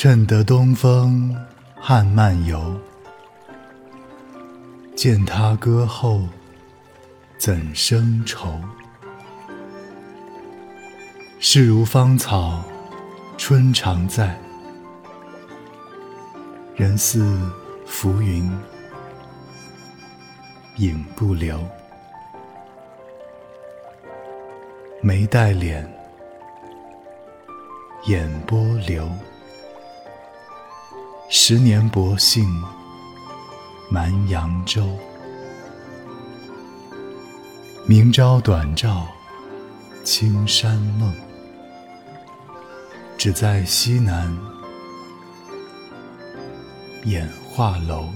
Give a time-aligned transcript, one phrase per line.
[0.00, 1.36] 趁得东风
[1.74, 2.72] 汉漫游，
[4.94, 6.22] 见他歌后
[7.36, 8.60] 怎生愁？
[11.40, 12.62] 势如芳草，
[13.36, 14.38] 春常在，
[16.76, 17.36] 人似
[17.84, 18.48] 浮云，
[20.76, 21.58] 影不留。
[25.02, 25.92] 眉黛脸，
[28.06, 29.10] 眼波流。
[31.30, 32.48] 十年薄幸
[33.90, 34.98] 满扬州，
[37.86, 39.06] 明朝短照
[40.02, 41.14] 青山梦，
[43.18, 44.34] 只在西南
[47.04, 48.08] 演画楼。